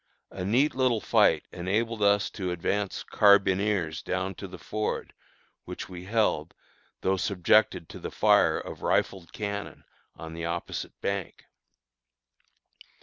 [0.31, 5.13] A neat little fight enabled us to advance carbineers down to the ford,
[5.65, 6.55] which we held,
[7.01, 9.83] though subjected to the fire of rifled cannon
[10.15, 11.45] on the opposite bank.